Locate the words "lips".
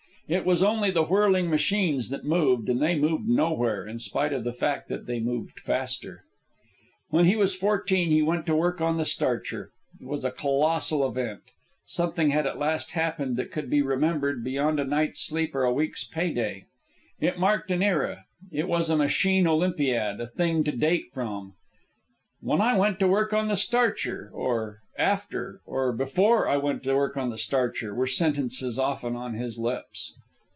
29.59-30.13